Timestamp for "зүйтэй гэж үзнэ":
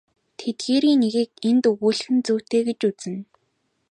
2.25-3.19